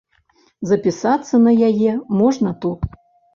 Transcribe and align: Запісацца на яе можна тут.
Запісацца 0.69 1.41
на 1.45 1.53
яе 1.69 1.93
можна 2.23 2.55
тут. 2.65 2.89